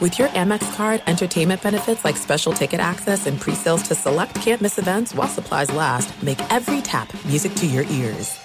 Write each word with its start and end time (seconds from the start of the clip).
With 0.00 0.18
your 0.18 0.28
Amex 0.28 0.74
card, 0.76 1.02
entertainment 1.06 1.62
benefits 1.62 2.06
like 2.06 2.16
special 2.16 2.54
ticket 2.54 2.80
access 2.80 3.26
and 3.26 3.38
pre-sales 3.38 3.82
to 3.82 3.94
select 3.94 4.34
campus 4.36 4.78
events 4.78 5.14
while 5.14 5.28
supplies 5.28 5.70
last, 5.74 6.22
make 6.22 6.40
every 6.50 6.80
tap 6.80 7.12
music 7.26 7.54
to 7.56 7.66
your 7.66 7.84
ears. 7.84 8.38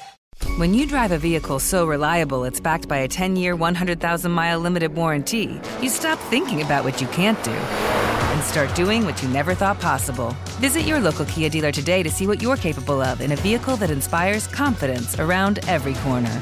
When 0.58 0.74
you 0.74 0.86
drive 0.86 1.14
a 1.14 1.18
vehicle 1.18 1.60
so 1.60 1.88
reliable 1.88 2.44
it's 2.44 2.60
backed 2.60 2.90
by 2.90 2.98
a 2.98 3.08
10-year, 3.08 3.56
100,000-mile 3.56 4.60
limited 4.60 4.94
warranty, 4.94 5.62
you 5.82 5.88
stop 5.88 6.20
thinking 6.30 6.62
about 6.62 6.84
what 6.84 7.00
you 7.00 7.08
can't 7.08 7.42
do 7.42 7.52
and 7.52 8.44
start 8.44 8.76
doing 8.76 9.06
what 9.06 9.24
you 9.24 9.30
never 9.30 9.56
thought 9.56 9.80
possible. 9.80 10.36
Visit 10.60 10.82
your 10.82 11.00
local 11.00 11.24
Kia 11.24 11.50
dealer 11.50 11.72
today 11.72 12.04
to 12.04 12.12
see 12.12 12.28
what 12.28 12.42
you're 12.42 12.58
capable 12.58 13.02
of 13.02 13.22
in 13.22 13.32
a 13.32 13.38
vehicle 13.38 13.78
that 13.78 13.90
inspires 13.90 14.46
confidence 14.46 15.18
around 15.20 15.60
every 15.70 15.94
corner. 15.94 16.42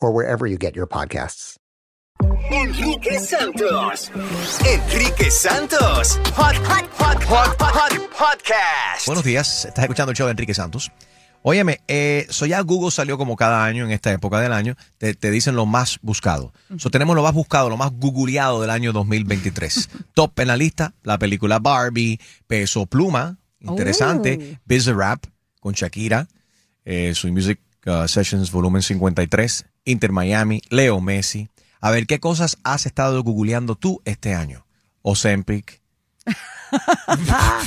or 0.00 0.12
wherever 0.12 0.46
you 0.46 0.58
get 0.58 0.74
your 0.74 0.86
podcasts. 0.86 1.56
Enrique 2.50 3.18
Santos. 3.18 4.10
Enrique 4.64 5.30
Santos. 5.30 6.18
Hot, 6.34 6.56
hot, 6.56 6.86
hot, 6.98 7.22
hot, 7.24 7.56
hot, 7.60 7.92
podcast. 8.10 9.06
Buenos 9.06 9.24
días, 9.24 9.64
estás 9.64 9.84
escuchando 9.84 10.12
el 10.12 10.16
show 10.16 10.26
de 10.26 10.32
Enrique 10.32 10.54
Santos. 10.54 10.90
Óyeme, 11.42 11.80
eh, 11.86 12.26
so 12.30 12.44
ya 12.44 12.60
Google 12.60 12.90
salió 12.90 13.18
como 13.18 13.36
cada 13.36 13.64
año 13.64 13.84
en 13.84 13.92
esta 13.92 14.12
época 14.12 14.40
del 14.40 14.52
año, 14.52 14.74
te, 14.98 15.14
te 15.14 15.30
dicen 15.30 15.54
lo 15.54 15.64
más 15.64 15.98
buscado. 16.02 16.52
So 16.78 16.90
tenemos 16.90 17.14
lo 17.14 17.22
más 17.22 17.34
buscado, 17.34 17.70
lo 17.70 17.76
más 17.76 17.92
googleado 17.92 18.60
del 18.60 18.70
año 18.70 18.92
2023. 18.92 19.88
Top 20.14 20.38
en 20.40 20.48
la 20.48 20.56
lista, 20.56 20.94
la 21.04 21.18
película 21.18 21.60
Barbie, 21.60 22.18
Peso 22.48 22.86
Pluma, 22.86 23.38
interesante, 23.60 24.58
Biz 24.64 24.86
Rap 24.86 25.24
con 25.60 25.74
Shakira, 25.74 26.26
eh, 26.84 27.12
su 27.14 27.28
Music 27.28 27.60
uh, 27.86 28.08
Sessions 28.08 28.50
volumen 28.50 28.82
53, 28.82 29.66
Inter 29.86 30.12
Miami, 30.12 30.60
Leo 30.68 31.00
Messi. 31.00 31.48
A 31.80 31.90
ver, 31.90 32.06
¿qué 32.06 32.20
cosas 32.20 32.58
has 32.64 32.84
estado 32.84 33.22
googleando 33.22 33.76
tú 33.76 34.02
este 34.04 34.34
año? 34.34 34.66
Ozempic, 35.02 35.80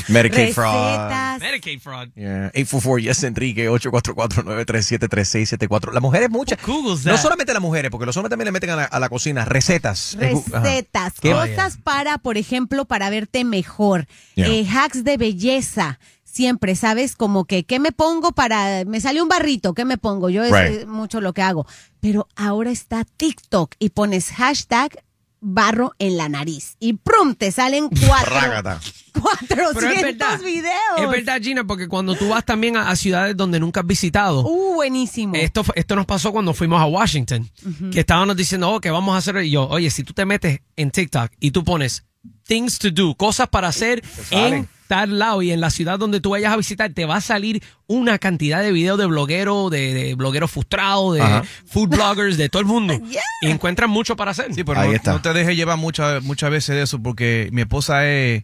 Medicaid 0.09 0.53
fraud. 0.53 1.39
Medicaid 1.39 1.79
fraud. 1.79 2.09
Yeah. 2.15 2.51
844 2.53 2.97
Yes 2.99 3.23
Enrique 3.23 3.69
844-937-3674. 3.69 5.93
Las 5.93 6.01
mujeres 6.01 6.29
muchas. 6.29 6.59
Google's 6.65 7.05
No 7.05 7.13
that. 7.13 7.21
solamente 7.21 7.53
las 7.53 7.61
mujeres, 7.61 7.89
porque 7.91 8.05
los 8.05 8.15
hombres 8.17 8.29
también 8.29 8.45
le 8.47 8.51
meten 8.51 8.71
a 8.71 8.75
la, 8.75 8.83
a 8.85 8.99
la 8.99 9.09
cocina 9.09 9.45
recetas. 9.45 10.17
Recetas, 10.19 11.13
¿Qué? 11.21 11.31
cosas 11.31 11.77
para, 11.77 12.17
por 12.17 12.37
ejemplo, 12.37 12.85
para 12.85 13.09
verte 13.09 13.43
mejor. 13.45 14.07
Yeah. 14.35 14.47
Eh, 14.47 14.67
hacks 14.69 15.03
de 15.03 15.17
belleza. 15.17 15.99
Siempre, 16.31 16.75
¿sabes? 16.75 17.15
Como 17.15 17.45
que, 17.45 17.63
¿qué 17.65 17.79
me 17.79 17.91
pongo 17.91 18.31
para...? 18.31 18.85
Me 18.85 19.01
salió 19.01 19.23
un 19.23 19.29
barrito, 19.29 19.73
¿qué 19.73 19.83
me 19.85 19.97
pongo? 19.97 20.29
Yo 20.29 20.43
es 20.43 20.51
Right. 20.51 20.87
mucho 20.87 21.21
lo 21.21 21.33
que 21.33 21.41
hago. 21.41 21.65
Pero 21.99 22.27
ahora 22.35 22.71
está 22.71 23.03
TikTok 23.03 23.73
y 23.79 23.89
pones 23.89 24.29
hashtag 24.31 25.03
barro 25.41 25.93
en 25.99 26.17
la 26.17 26.29
nariz. 26.29 26.75
Y 26.79 26.93
¡prum! 26.93 27.33
Te 27.33 27.51
salen 27.51 27.89
cuatro, 28.07 28.35
Rágata. 28.35 28.79
400 29.19 29.73
Pero 29.75 29.89
es 29.91 30.01
verdad. 30.01 30.39
videos. 30.41 30.73
Es 30.99 31.09
verdad, 31.09 31.41
Gina, 31.41 31.63
porque 31.65 31.87
cuando 31.87 32.15
tú 32.15 32.29
vas 32.29 32.45
también 32.45 32.77
a, 32.77 32.89
a 32.89 32.95
ciudades 32.95 33.35
donde 33.35 33.59
nunca 33.59 33.79
has 33.81 33.87
visitado, 33.87 34.43
Uh, 34.45 34.75
buenísimo. 34.75 35.35
esto, 35.35 35.63
fue- 35.63 35.73
esto 35.77 35.95
nos 35.95 36.05
pasó 36.05 36.31
cuando 36.31 36.53
fuimos 36.53 36.79
a 36.81 36.85
Washington, 36.85 37.49
que 37.91 38.01
estábamos 38.01 38.35
diciendo, 38.37 38.69
oh, 38.69 38.79
que 38.79 38.91
vamos 38.91 39.15
a 39.15 39.17
hacer. 39.17 39.43
Y 39.43 39.51
yo, 39.51 39.67
oye, 39.67 39.89
si 39.89 40.03
tú 40.03 40.13
te 40.13 40.25
metes 40.25 40.59
en 40.75 40.91
TikTok 40.91 41.31
y 41.39 41.51
tú 41.51 41.63
pones 41.63 42.05
things 42.43 42.77
to 42.79 42.91
do, 42.91 43.15
cosas 43.15 43.47
para 43.49 43.69
hacer 43.69 44.03
en 44.31 44.67
tal 44.89 45.19
lado 45.19 45.43
y 45.43 45.51
en 45.51 45.61
la 45.61 45.69
ciudad 45.69 45.99
donde 45.99 46.19
tú 46.19 46.31
vayas 46.31 46.51
a 46.51 46.57
visitar, 46.57 46.91
te 46.91 47.05
va 47.05 47.17
a 47.17 47.21
salir 47.21 47.61
una 47.85 48.17
cantidad 48.17 48.61
de 48.63 48.71
videos 48.71 48.97
de 48.97 49.05
blogueros, 49.05 49.69
de, 49.69 49.93
de 49.93 50.15
blogueros 50.15 50.49
frustrados, 50.49 51.13
de 51.13 51.21
Ajá. 51.21 51.43
food 51.67 51.89
bloggers, 51.89 52.37
de 52.37 52.49
todo 52.49 52.61
el 52.61 52.67
mundo. 52.67 52.99
Y 53.41 53.47
encuentran 53.51 53.89
mucho 53.89 54.15
para 54.15 54.31
hacer. 54.31 54.51
Sí, 54.53 54.63
pero 54.63 54.79
Ahí 54.81 54.89
no, 54.89 54.95
está. 54.95 55.11
no 55.13 55.21
te 55.21 55.31
dejes 55.31 55.55
llevar 55.55 55.77
muchas 55.77 56.23
muchas 56.23 56.49
veces 56.49 56.75
de 56.75 56.81
eso 56.81 57.01
porque 57.01 57.49
mi 57.53 57.61
esposa 57.61 58.05
es 58.09 58.43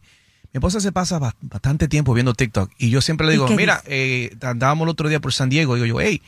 mi 0.54 0.60
esposa 0.60 0.80
se 0.80 0.92
pasa 0.94 1.18
ba- 1.20 1.36
bastante 1.42 1.88
tiempo 1.90 2.14
viendo 2.14 2.34
TikTok 2.34 2.72
y 2.78 2.92
yo 2.92 3.02
siempre 3.02 3.26
le 3.28 3.34
¿Y 3.34 3.36
digo, 3.38 3.50
mira, 3.50 3.82
eh, 3.88 4.34
andábamos 4.42 4.86
el 4.86 4.90
otro 4.92 5.10
día 5.10 5.20
por 5.20 5.34
San 5.34 5.50
Diego 5.50 5.76
y 5.76 5.82
digo 5.82 6.00
yo, 6.00 6.06
hey, 6.08 6.22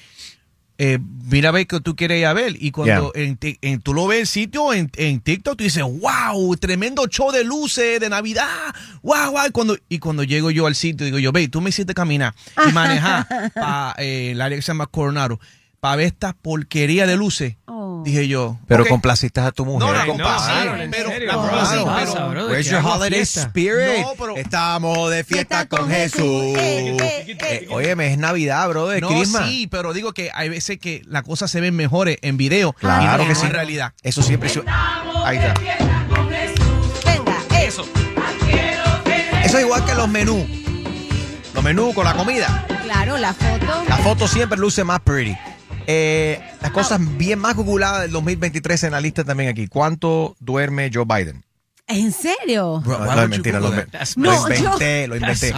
eh, 0.79 0.99
mira 1.23 1.49
a 1.49 1.51
ver 1.51 1.65
que 1.65 1.79
tú 1.79 1.95
quieres 1.95 2.19
ir 2.19 2.27
a 2.27 2.33
ver 2.33 2.55
y 2.59 2.69
cuando 2.71 3.11
en, 3.15 3.39
en- 3.41 3.81
tú 3.81 3.93
lo 3.95 4.05
ves 4.05 4.19
el 4.19 4.27
sitio 4.27 4.73
en, 4.73 4.91
en 4.97 5.21
TikTok 5.21 5.57
tú 5.57 5.63
dices, 5.63 5.81
wow, 5.83 6.55
tremendo 6.57 7.07
show 7.07 7.31
de 7.31 7.43
luces 7.43 7.99
de 7.99 8.09
Navidad, 8.09 8.45
wow, 9.07 9.31
wow, 9.31 9.47
y 9.47 9.51
cuando, 9.51 9.77
y 9.89 9.99
cuando 9.99 10.23
llego 10.23 10.51
yo 10.51 10.67
al 10.67 10.75
sitio 10.75 11.05
digo 11.05 11.17
yo, 11.19 11.31
ve, 11.31 11.47
tú 11.47 11.61
me 11.61 11.69
hiciste 11.69 11.93
caminar 11.93 12.33
y 12.67 12.71
manejar 12.73 13.25
para 13.55 13.93
el 13.97 14.41
área 14.41 14.57
que 14.57 14.61
se 14.61 14.67
llama 14.67 14.85
Coronado 14.87 15.39
para 15.79 15.95
ver 15.95 16.07
esta 16.07 16.33
porquería 16.33 17.05
de 17.07 17.15
luces, 17.17 17.55
Oh. 17.69 18.01
dije 18.03 18.27
yo, 18.27 18.57
Pero 18.67 18.83
ok. 18.83 18.89
complaciste 18.89 19.39
a 19.39 19.51
tu 19.51 19.63
mujer, 19.65 19.87
No, 19.87 19.93
no, 19.93 20.05
compadre. 20.13 20.85
no, 20.87 20.91
pero- 20.91 21.09
la- 21.09 21.35
bro, 21.37 21.49
claro, 21.49 21.69
¿qué 21.79 21.85
pasa, 21.85 22.13
pero- 22.15 22.29
bro? 22.29 22.47
Where's 22.47 22.69
your 22.69 22.81
holiday 22.83 23.09
fiesta. 23.19 23.41
spirit? 23.43 24.01
No, 24.01 24.13
pero- 24.17 24.35
Estamos 24.37 25.11
de 25.11 25.23
fiesta 25.23 25.57
Fiesta 25.59 25.69
con 25.69 25.79
con 25.81 25.89
Jesús. 25.91 26.19
Jesús. 26.19 26.57
Eh, 26.57 26.97
eh, 26.99 27.37
Eh, 27.39 27.67
óyeme, 27.69 28.11
es 28.11 28.17
Navidad, 28.17 28.67
bro, 28.69 28.87
de 28.87 29.01
No, 29.01 29.09
Christmas. 29.09 29.47
sí, 29.47 29.67
pero 29.67 29.93
digo 29.93 30.13
que 30.13 30.31
hay 30.33 30.49
veces 30.49 30.79
que 30.79 31.01
las 31.05 31.23
cosas 31.23 31.49
se 31.51 31.61
ven 31.61 31.75
mejores 31.75 32.17
en 32.23 32.37
video 32.37 32.73
Claro 32.73 33.23
y 33.23 33.25
no 33.25 33.29
que 33.29 33.35
sí. 33.35 33.45
en 33.45 33.53
realidad. 33.53 33.93
Eso 34.03 34.21
siempre. 34.23 34.49
su- 34.49 34.63
Ahí 35.23 35.37
está. 35.37 35.53
Venga, 35.53 37.37
eh. 37.51 37.67
Eso. 37.67 37.83
Eso 37.85 38.06
es 39.57 39.63
igual 39.65 39.85
que 39.85 39.93
los 39.95 40.09
menús. 40.09 40.43
Los 41.53 41.63
menús 41.63 41.93
con 41.93 42.05
la 42.05 42.13
comida. 42.13 42.65
Claro, 42.83 43.17
la 43.17 43.33
foto. 43.33 43.83
La 43.89 43.97
foto 43.97 44.27
siempre 44.27 44.57
luce 44.57 44.83
más 44.83 44.99
pretty. 45.01 45.35
Eh, 45.87 46.39
las 46.61 46.71
cosas 46.71 46.99
bien 47.17 47.39
más 47.39 47.55
googladas 47.55 48.01
del 48.01 48.11
2023 48.11 48.83
en 48.83 48.91
la 48.91 49.01
lista 49.01 49.23
también 49.23 49.49
aquí. 49.49 49.67
¿Cuánto 49.67 50.35
duerme 50.39 50.91
Joe 50.93 51.05
Biden? 51.05 51.43
¿En 51.89 52.11
serio? 52.11 52.83
No, 52.85 52.97
no 52.99 53.21
es 53.23 53.29
mentira, 53.29 53.61
lo, 53.61 53.73
yo- 53.73 53.81
inventé, 54.49 55.07
lo 55.07 55.15
inventé. 55.15 55.53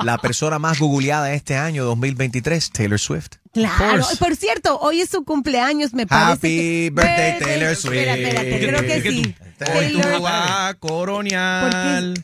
La 0.00 0.18
persona 0.18 0.60
más 0.60 0.78
googleada 0.78 1.32
este 1.32 1.56
año 1.56 1.84
2023, 1.84 2.70
Taylor 2.70 3.00
Swift. 3.00 3.30
Claro. 3.52 4.02
course. 4.02 4.16
Por 4.18 4.36
cierto, 4.36 4.78
hoy 4.78 5.00
es 5.00 5.10
su 5.10 5.24
cumpleaños, 5.24 5.92
me 5.94 6.06
parece. 6.06 6.32
Happy 6.32 6.48
que- 6.56 6.90
birthday, 6.94 7.38
Taylor 7.40 7.74
Swift. 7.74 7.94
Espera, 7.94 8.14
espérate, 8.14 8.66
creo 8.66 8.80
que 8.82 9.02
sí. 9.10 9.34
Hoy 9.76 9.92
tú 9.92 10.00
Taylor- 10.00 10.22
vas 10.22 10.50
a 10.70 10.74
coronear. 10.74 12.14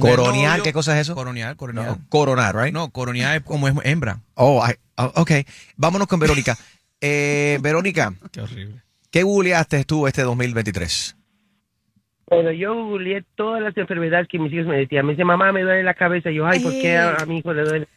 Con 0.00 0.16
novio. 0.16 0.62
¿qué 0.62 0.72
cosa 0.72 0.94
es 0.94 1.02
eso? 1.02 1.14
Coronear, 1.14 1.56
coronear. 1.56 1.86
No, 1.86 1.98
coronar, 2.08 2.56
right? 2.56 2.72
No, 2.72 2.90
coronear 2.90 3.36
es 3.36 3.42
como 3.42 3.68
es 3.68 3.74
hembra. 3.84 4.18
Oh, 4.34 4.64
I- 4.66 4.74
oh, 4.96 5.12
ok. 5.16 5.30
Vámonos 5.76 6.08
con 6.08 6.20
Verónica. 6.20 6.56
Eh, 7.04 7.58
Verónica, 7.60 8.14
Qué 8.30 8.40
horrible. 8.42 8.80
¿qué 9.10 9.24
googleaste 9.24 9.84
tú 9.84 10.06
este 10.06 10.22
2023? 10.22 11.16
Bueno, 12.28 12.52
yo 12.52 12.74
googleé 12.74 13.24
todas 13.34 13.60
las 13.60 13.76
enfermedades 13.76 14.28
que 14.28 14.38
mis 14.38 14.52
hijos 14.52 14.66
me 14.68 14.76
decían. 14.76 15.04
Me 15.04 15.14
dice, 15.14 15.24
mamá, 15.24 15.50
me 15.50 15.62
duele 15.62 15.82
la 15.82 15.94
cabeza. 15.94 16.30
Y 16.30 16.36
yo, 16.36 16.46
ay, 16.46 16.60
¿por 16.60 16.70
qué 16.70 16.96
a, 16.96 17.16
a 17.16 17.26
mi 17.26 17.38
hijo 17.38 17.52
le 17.52 17.62
duele? 17.64 17.88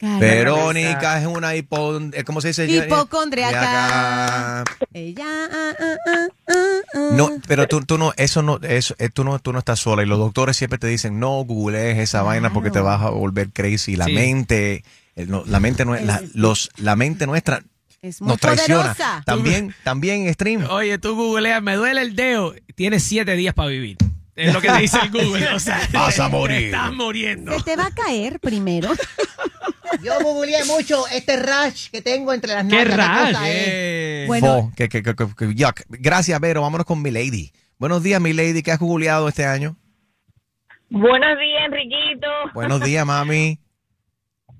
Verónica 0.00 1.20
es 1.20 1.26
una 1.26 1.54
hipo... 1.56 1.98
eh, 2.12 2.24
¿Cómo 2.24 2.40
se 2.40 2.48
dice? 2.48 2.66
Hipocondriaca. 2.66 4.64
Ella. 4.92 5.24
ah, 5.52 5.74
ah, 5.78 6.26
ah. 6.46 7.10
No, 7.12 7.30
pero 7.46 7.66
tú, 7.68 7.80
tú 7.82 7.98
no, 7.98 8.12
eso 8.16 8.42
no, 8.42 8.58
eso, 8.62 8.94
eh, 8.98 9.08
tú 9.08 9.24
no, 9.24 9.38
tú 9.38 9.52
no 9.52 9.58
estás 9.58 9.80
sola 9.80 10.02
y 10.02 10.06
los 10.06 10.18
doctores 10.18 10.56
siempre 10.56 10.78
te 10.78 10.86
dicen 10.86 11.18
no 11.20 11.44
googlees 11.44 11.98
esa 11.98 12.22
vaina 12.22 12.52
porque 12.52 12.70
te 12.70 12.80
vas 12.80 13.00
a 13.02 13.10
volver 13.10 13.50
crazy. 13.50 13.96
La 13.96 14.06
Sí. 14.06 14.12
mente, 14.12 14.84
no, 15.14 15.44
la 15.46 15.60
mente 15.60 15.84
la, 15.84 16.22
los, 16.34 16.70
la 16.76 16.94
mente 16.96 17.26
nuestra 17.26 17.62
Es 18.02 18.20
muy 18.20 18.28
nos 18.30 18.40
traiciona. 18.40 18.94
poderosa. 18.94 19.22
También, 19.24 19.74
también 19.82 20.32
stream. 20.34 20.64
Oye, 20.70 20.98
tú 20.98 21.14
googleas, 21.16 21.62
me 21.62 21.74
duele 21.76 22.02
el 22.02 22.14
dedo. 22.16 22.54
Tienes 22.74 23.02
siete 23.02 23.34
días 23.36 23.54
para 23.54 23.68
vivir. 23.70 23.96
Es 24.34 24.52
lo 24.52 24.60
que 24.60 24.68
te 24.68 24.78
dice 24.78 24.98
el 25.02 25.10
Google. 25.10 25.48
O 25.54 25.58
sea, 25.60 25.80
Vas 25.92 26.18
a 26.20 26.28
morir. 26.28 26.64
Estás 26.66 26.92
muriendo. 26.92 27.52
Se 27.56 27.62
te 27.64 27.76
va 27.76 27.86
a 27.86 27.90
caer 27.90 28.38
primero. 28.40 28.90
Yo 30.02 30.12
googleé 30.22 30.64
mucho 30.66 31.06
este 31.12 31.36
rash 31.36 31.90
que 31.90 32.02
tengo 32.02 32.32
entre 32.32 32.52
las 32.54 32.64
¿Qué 32.66 32.76
nalgas. 32.76 32.96
la 32.96 33.06
rash? 33.06 33.28
cosa 33.32 33.42
Eh, 33.48 34.24
Bueno, 34.26 34.46
Fo, 34.46 34.72
que, 34.76 34.88
que, 34.88 35.02
que- 35.02 35.14
que- 35.14 35.34
que- 35.36 35.54
yuck. 35.54 35.80
Gracias, 35.88 36.38
Vero. 36.40 36.62
Vámonos 36.62 36.86
con 36.86 37.02
Milady. 37.02 37.52
Buenos 37.78 38.02
días, 38.02 38.20
Milady. 38.20 38.62
¿Qué 38.62 38.72
has 38.72 38.78
googleado 38.78 39.28
este 39.28 39.44
año? 39.44 39.76
Buenos 40.90 41.38
días, 41.38 41.62
Enriquito. 41.66 42.28
Buenos 42.54 42.80
días, 42.80 43.04
mami. 43.06 43.58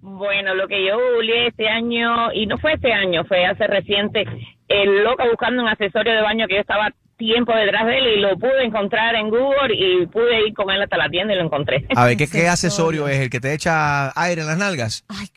Bueno, 0.01 0.55
lo 0.55 0.69
que 0.69 0.87
yo 0.87 0.97
googleé 0.99 1.49
este 1.49 1.69
año, 1.69 2.33
y 2.33 2.47
no 2.47 2.59
fue 2.59 2.75
este 2.75 2.93
año, 2.93 3.25
fue 3.25 3.45
hace 3.45 3.67
reciente, 3.67 4.25
el 4.69 5.03
loca 5.03 5.25
buscando 5.29 5.63
un 5.63 5.69
accesorio 5.69 6.13
de 6.15 6.23
baño 6.23 6.47
que 6.47 6.55
yo 6.55 6.61
estaba 6.61 6.93
tiempo 7.17 7.53
detrás 7.55 7.87
de 7.87 7.99
él 7.99 8.07
y 8.19 8.21
lo 8.21 8.37
pude 8.39 8.65
encontrar 8.65 9.15
en 9.15 9.31
Google 9.31 9.75
y 9.75 10.07
pude 10.07 10.47
ir 10.49 10.55
con 10.55 10.71
él 10.71 10.83
hasta 10.83 10.97
la 10.97 11.09
tienda 11.09 11.35
y 11.35 11.37
lo 11.37 11.45
encontré. 11.45 11.87
A 11.97 12.05
ver, 12.07 12.17
¿qué, 12.17 12.27
qué 12.29 12.49
Accesorio. 12.49 13.09
es? 13.09 13.19
¿El 13.21 13.31
que 13.31 13.41
te 13.41 13.53
echa 13.55 14.13
aire 14.21 14.43
en 14.43 14.47
las 14.47 14.59
nalgas? 14.59 15.05
Ay, 15.09 15.29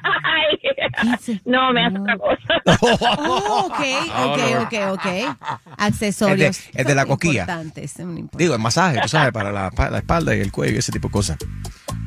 Ay, 0.00 1.40
no, 1.44 1.72
me 1.72 1.84
hace 1.84 1.98
No. 1.98 2.02
otra 2.02 2.16
cosa. 2.18 2.62
oh, 3.18 3.66
ok, 3.66 3.80
ok, 4.26 4.40
ok, 4.62 4.74
ok. 4.92 5.36
Accesorios. 5.76 6.60
El 6.68 6.72
de- 6.72 6.80
el 6.82 6.86
de 6.86 6.94
la 6.94 7.02
importantes. 7.02 7.94
Digo, 8.34 8.54
el 8.54 8.60
masaje, 8.60 9.00
tú 9.02 9.08
sabes, 9.08 9.32
para 9.32 9.50
la, 9.50 9.70
para 9.72 9.90
la 9.90 9.98
espalda 9.98 10.36
y 10.36 10.40
el 10.40 10.52
cuello 10.52 10.76
y 10.76 10.78
ese 10.78 10.92
tipo 10.92 11.08
de 11.08 11.12
cosas. 11.12 11.36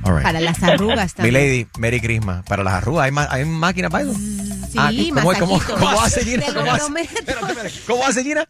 Right. 0.04 0.24
Para 0.24 0.40
las 0.40 0.64
arrugas 0.64 1.14
Mi 1.18 1.18
también. 1.18 1.34
lady, 1.34 1.68
Merry 1.78 2.00
Christmas. 2.00 2.44
Para 2.48 2.64
las 2.64 2.74
arrugas, 2.76 3.06
¿hay, 3.06 3.12
ma- 3.12 3.28
hay 3.30 3.46
máquinas 3.46 3.92
para 3.92 4.06
eso? 4.06 4.14
Sí, 4.14 4.78
Ah, 4.78 4.90
¿cómo, 5.22 5.34
cómo, 5.38 5.60
cómo 5.78 6.02
hace 6.02 6.24
Gina? 6.24 6.46
¿Cómo 6.54 6.72
hace. 6.72 6.92
¿Cómo 7.88 8.06
hace 8.06 8.24
Gina? 8.24 8.48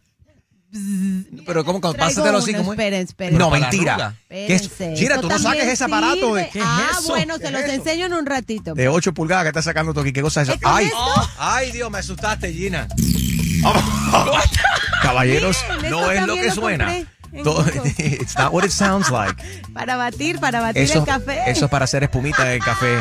Pero 1.46 1.64
¿cómo? 1.64 1.80
Traigo 1.80 1.98
Pásatelo 1.98 2.38
así 2.38 2.50
uno, 2.50 2.58
como 2.60 2.72
es. 2.72 2.78
esperen, 2.78 3.00
esperen. 3.02 3.38
No, 3.38 3.50
mentira. 3.50 4.14
¿Qué 4.28 4.54
es? 4.54 4.70
Eso 4.80 5.20
tú 5.20 5.28
no 5.28 5.38
saques 5.38 5.66
ese 5.66 5.84
aparato 5.84 6.34
de... 6.34 6.50
sirve. 6.50 6.64
ah, 6.66 6.98
bueno, 7.08 7.36
se 7.38 7.50
los 7.50 7.62
enseño 7.62 8.06
en 8.06 8.14
un 8.14 8.24
ratito. 8.24 8.74
De 8.74 8.88
8 8.88 9.12
pulgadas 9.12 9.44
que 9.44 9.48
está 9.48 9.62
sacando 9.62 9.92
tú 9.92 10.00
aquí. 10.00 10.12
¿Qué 10.12 10.22
cosa 10.22 10.42
es 10.42 10.48
eso? 10.48 10.56
¿Es 10.56 10.62
¡Ay! 10.64 10.86
esto? 10.86 11.30
¡Ay, 11.38 11.72
Dios! 11.72 11.90
Me 11.90 11.98
asustaste, 11.98 12.52
Gina. 12.52 12.88
Caballeros, 15.02 15.58
Miren, 15.76 15.90
no 15.90 16.10
es 16.10 16.26
lo 16.26 16.34
que 16.34 16.46
lo 16.46 16.54
suena. 16.54 16.98
It's 17.32 18.36
not 18.38 18.52
what 18.52 18.64
it 18.64 18.70
sounds 18.70 19.10
like. 19.10 19.34
Para 19.72 19.96
batir, 19.96 20.38
para 20.38 20.60
batir 20.60 20.82
Eso, 20.82 21.00
el 21.00 21.04
café. 21.04 21.42
eso 21.50 21.64
es 21.66 21.70
para 21.70 21.84
hacer 21.84 22.02
espumita 22.02 22.46
en 22.46 22.52
el 22.60 22.64
café. 22.64 22.98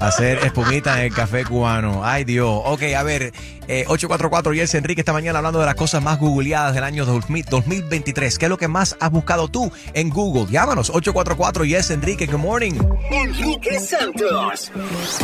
Hacer 0.00 0.38
espumita 0.38 0.98
en 0.98 1.06
el 1.06 1.14
café 1.14 1.44
cubano. 1.44 2.04
Ay, 2.04 2.24
Dios. 2.24 2.62
Ok, 2.64 2.82
a 2.96 3.02
ver. 3.02 3.32
Eh, 3.66 3.84
844 3.88 4.52
Jesse 4.52 4.74
Enrique 4.74 5.00
esta 5.00 5.12
mañana 5.12 5.38
hablando 5.38 5.58
de 5.58 5.66
las 5.66 5.74
cosas 5.74 6.02
más 6.02 6.18
googleadas 6.18 6.74
del 6.74 6.84
año 6.84 7.06
2000 7.06 7.46
2023. 7.46 8.38
¿Qué 8.38 8.46
es 8.46 8.50
lo 8.50 8.58
que 8.58 8.68
más 8.68 8.96
has 9.00 9.10
buscado 9.10 9.48
tú 9.48 9.72
en 9.94 10.10
Google? 10.10 10.46
Llámanos. 10.50 10.90
844 10.90 11.64
Jesse 11.64 11.92
Enrique. 11.92 12.26
Good 12.26 12.40
morning. 12.40 12.74
Enrique 13.10 13.80
Santos. 13.80 14.70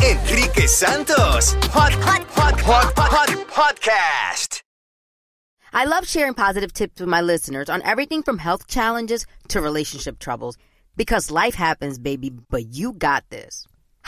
Enrique 0.01 0.67
Santos. 0.67 1.55
Hot, 1.73 1.93
hot, 1.93 2.25
hot, 2.35 2.59
hot, 2.61 2.93
hot, 2.97 3.11
hot 3.11 3.29
podcast. 3.47 4.61
I 5.73 5.85
love 5.85 6.05
sharing 6.05 6.33
positive 6.33 6.73
tips 6.73 6.99
with 6.99 7.07
my 7.07 7.21
listeners 7.21 7.69
on 7.69 7.81
everything 7.83 8.23
from 8.23 8.39
health 8.39 8.67
challenges 8.67 9.25
to 9.49 9.61
relationship 9.61 10.19
troubles. 10.19 10.57
Because 10.97 11.31
life 11.31 11.55
happens, 11.55 11.97
baby, 11.97 12.29
but 12.29 12.75
you 12.75 12.91
got 12.91 13.23
this. 13.29 13.67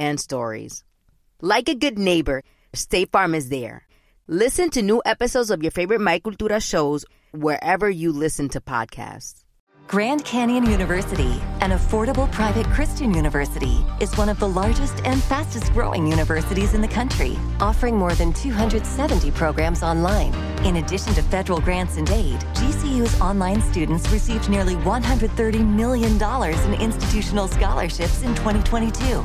and 0.00 0.18
stories. 0.18 0.82
Like 1.40 1.68
a 1.68 1.74
good 1.74 1.98
neighbor, 1.98 2.42
State 2.72 3.12
Farm 3.12 3.34
is 3.34 3.50
there. 3.50 3.86
Listen 4.26 4.70
to 4.70 4.82
new 4.82 5.02
episodes 5.04 5.50
of 5.50 5.62
your 5.62 5.70
favorite 5.70 6.00
My 6.00 6.18
Cultura 6.18 6.60
shows 6.62 7.04
wherever 7.32 7.88
you 7.88 8.10
listen 8.10 8.48
to 8.50 8.60
podcasts. 8.60 9.44
Grand 9.90 10.24
Canyon 10.24 10.66
University, 10.66 11.42
an 11.60 11.72
affordable 11.72 12.30
private 12.30 12.64
Christian 12.66 13.12
university, 13.12 13.84
is 14.00 14.16
one 14.16 14.28
of 14.28 14.38
the 14.38 14.48
largest 14.48 15.04
and 15.04 15.20
fastest 15.20 15.72
growing 15.72 16.06
universities 16.06 16.74
in 16.74 16.80
the 16.80 16.86
country, 16.86 17.36
offering 17.58 17.96
more 17.96 18.14
than 18.14 18.32
270 18.32 19.32
programs 19.32 19.82
online. 19.82 20.32
In 20.64 20.76
addition 20.76 21.12
to 21.14 21.22
federal 21.22 21.60
grants 21.60 21.96
and 21.96 22.08
aid, 22.10 22.38
GCU's 22.54 23.20
online 23.20 23.60
students 23.62 24.08
received 24.12 24.48
nearly 24.48 24.76
$130 24.76 25.66
million 25.66 26.22
in 26.22 26.80
institutional 26.80 27.48
scholarships 27.48 28.22
in 28.22 28.32
2022. 28.36 29.24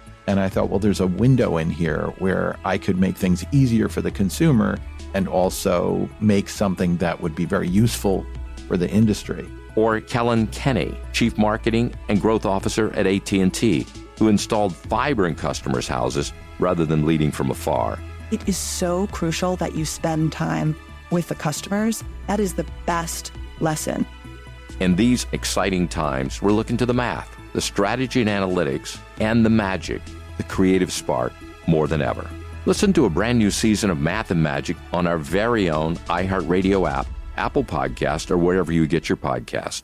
And 0.27 0.39
I 0.39 0.49
thought, 0.49 0.69
well, 0.69 0.79
there's 0.79 0.99
a 0.99 1.07
window 1.07 1.57
in 1.57 1.69
here 1.69 2.13
where 2.19 2.57
I 2.63 2.77
could 2.77 2.97
make 2.97 3.17
things 3.17 3.43
easier 3.51 3.89
for 3.89 4.01
the 4.01 4.11
consumer 4.11 4.77
and 5.13 5.27
also 5.27 6.09
make 6.19 6.47
something 6.47 6.97
that 6.97 7.21
would 7.21 7.35
be 7.35 7.45
very 7.45 7.67
useful 7.67 8.25
for 8.67 8.77
the 8.77 8.89
industry. 8.89 9.47
Or 9.75 9.99
Kellen 10.01 10.47
Kenny, 10.47 10.97
Chief 11.13 11.37
Marketing 11.37 11.93
and 12.07 12.21
Growth 12.21 12.45
Officer 12.45 12.93
at 12.93 13.07
AT&T, 13.07 13.85
who 14.17 14.27
installed 14.27 14.75
fiber 14.75 15.27
in 15.27 15.35
customers' 15.35 15.87
houses 15.87 16.33
rather 16.59 16.85
than 16.85 17.05
leading 17.05 17.31
from 17.31 17.49
afar. 17.49 17.97
It 18.31 18.47
is 18.47 18.57
so 18.57 19.07
crucial 19.07 19.55
that 19.57 19.75
you 19.75 19.83
spend 19.83 20.31
time 20.31 20.75
with 21.09 21.27
the 21.27 21.35
customers. 21.35 22.03
That 22.27 22.39
is 22.39 22.53
the 22.53 22.65
best 22.85 23.31
lesson. 23.59 24.05
In 24.81 24.95
these 24.95 25.27
exciting 25.31 25.87
times, 25.87 26.41
we're 26.41 26.53
looking 26.53 26.75
to 26.77 26.87
the 26.87 26.93
math, 26.93 27.37
the 27.53 27.61
strategy 27.61 28.19
and 28.19 28.27
analytics, 28.27 28.97
and 29.19 29.45
the 29.45 29.49
magic, 29.51 30.01
the 30.37 30.43
creative 30.43 30.91
spark, 30.91 31.33
more 31.67 31.87
than 31.87 32.01
ever. 32.01 32.27
Listen 32.65 32.91
to 32.93 33.05
a 33.05 33.09
brand 33.11 33.37
new 33.37 33.51
season 33.51 33.91
of 33.91 33.99
Math 33.99 34.31
and 34.31 34.41
Magic 34.41 34.75
on 34.91 35.05
our 35.05 35.19
very 35.19 35.69
own 35.69 35.97
iHeartRadio 36.07 36.89
app, 36.89 37.05
Apple 37.37 37.63
Podcast, 37.63 38.31
or 38.31 38.39
wherever 38.39 38.71
you 38.71 38.87
get 38.87 39.07
your 39.07 39.17
podcast. 39.17 39.83